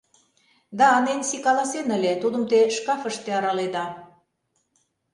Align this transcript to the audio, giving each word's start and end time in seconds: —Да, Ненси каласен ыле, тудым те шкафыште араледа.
—Да, 0.79 0.87
Ненси 1.05 1.37
каласен 1.45 1.87
ыле, 1.97 2.11
тудым 2.21 2.43
те 2.49 2.59
шкафыште 2.75 3.29
араледа. 3.37 3.85